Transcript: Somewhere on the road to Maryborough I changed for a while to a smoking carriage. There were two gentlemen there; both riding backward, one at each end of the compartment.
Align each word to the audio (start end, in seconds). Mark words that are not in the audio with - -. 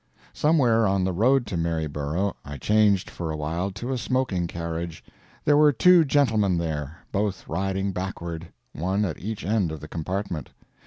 Somewhere 0.33 0.87
on 0.87 1.03
the 1.03 1.13
road 1.13 1.45
to 1.45 1.55
Maryborough 1.57 2.35
I 2.43 2.57
changed 2.57 3.07
for 3.07 3.29
a 3.29 3.37
while 3.37 3.69
to 3.73 3.93
a 3.93 3.99
smoking 3.99 4.47
carriage. 4.47 5.03
There 5.45 5.55
were 5.57 5.71
two 5.71 6.05
gentlemen 6.05 6.57
there; 6.57 7.03
both 7.11 7.47
riding 7.47 7.91
backward, 7.91 8.47
one 8.73 9.05
at 9.05 9.19
each 9.19 9.45
end 9.45 9.71
of 9.71 9.79
the 9.79 9.87
compartment. 9.87 10.49